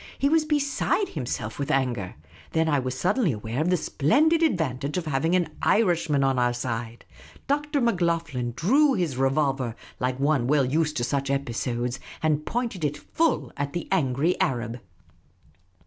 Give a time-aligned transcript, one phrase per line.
[0.17, 2.15] He was beside himself with anger.
[2.53, 6.39] Then I was suddenly aware of the splendid ad vantage of having an Irishman on
[6.39, 7.05] our side.
[7.45, 7.79] Dr.
[7.79, 13.51] Macloghlen drew his revolver, like one well used to such episodes, and pointed it full
[13.55, 14.79] at the angry Arab.